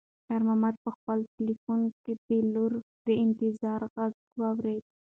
خیر 0.27 0.41
محمد 0.47 0.75
په 0.83 0.89
خپل 0.95 1.17
تلیفون 1.35 1.79
کې 2.03 2.13
د 2.27 2.29
لور 2.53 2.73
د 3.07 3.07
انتظار 3.23 3.81
غږ 3.93 4.13
واورېد. 4.41 4.83